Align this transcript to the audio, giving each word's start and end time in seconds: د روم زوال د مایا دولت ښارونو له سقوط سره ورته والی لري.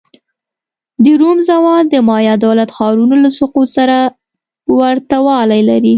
د 1.03 1.05
روم 1.21 1.37
زوال 1.49 1.83
د 1.89 1.95
مایا 2.09 2.35
دولت 2.45 2.69
ښارونو 2.77 3.15
له 3.23 3.29
سقوط 3.39 3.67
سره 3.77 3.97
ورته 4.79 5.17
والی 5.27 5.61
لري. 5.69 5.89